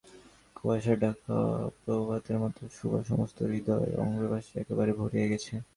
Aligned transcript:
কুয়াশাঢাকা 0.55 1.37
প্রভাতের 1.81 2.37
মতো 2.39 2.61
সুভার 2.77 3.03
সমস্ত 3.03 3.37
হৃদয় 3.43 3.89
অশ্রুবাষ্পে 4.03 4.55
একেবারে 4.59 4.91
ভরিয়া 4.99 5.27
গেল। 5.31 5.43